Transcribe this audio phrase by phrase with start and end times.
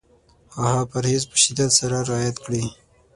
[0.57, 2.63] او هغه پرهېز په شدت سره رعایت کړي.